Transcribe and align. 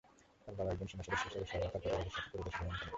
তার 0.43 0.53
বাবা 0.57 0.69
একজন 0.73 0.87
সেনা 0.91 1.03
সদস্য 1.07 1.23
হিসাবে, 1.27 1.45
শর্মা 1.51 1.69
তার 1.73 1.81
পরিবারের 1.83 2.13
সাথে 2.15 2.27
পুরো 2.31 2.43
দেশে 2.45 2.53
ভ্রমণ 2.57 2.75
করেন। 2.79 2.89